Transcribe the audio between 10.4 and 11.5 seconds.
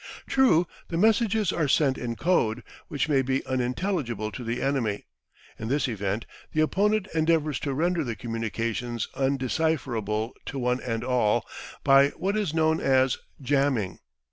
to one and all